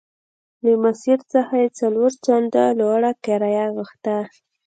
له 0.63 0.71
ماسیر 0.83 1.19
څخه 1.33 1.53
یې 1.61 1.67
څلور 1.79 2.11
چنده 2.25 2.65
لوړه 2.79 3.11
کرایه 3.25 3.65
غوښته. 3.75 4.15